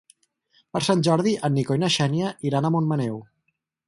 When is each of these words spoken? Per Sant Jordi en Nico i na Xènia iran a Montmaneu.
Per 0.77 0.79
Sant 0.85 1.03
Jordi 1.07 1.33
en 1.49 1.53
Nico 1.57 1.77
i 1.79 1.81
na 1.83 1.89
Xènia 1.99 2.31
iran 2.51 2.65
a 2.65 2.73
Montmaneu. 2.77 3.21